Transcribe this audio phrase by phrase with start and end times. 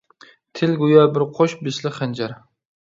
[0.59, 2.37] تىل گويا بىر قوش بىسلىق خەنجەر.